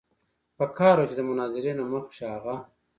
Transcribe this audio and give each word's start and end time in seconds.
پکار 0.57 0.95
وه 0.99 1.05
چې 1.09 1.15
د 1.17 1.21
مناظرې 1.29 1.71
نه 1.79 1.83
مخکښې 1.91 2.25
هغه 2.35 2.55